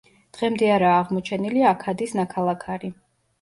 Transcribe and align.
დღემდე 0.35 0.69
არაა 0.75 0.95
აღმოჩენილი 1.01 1.67
აქადის 1.73 2.17
ნაქალაქარი. 2.21 2.93